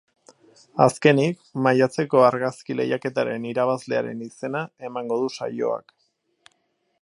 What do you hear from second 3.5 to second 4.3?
irabazlearen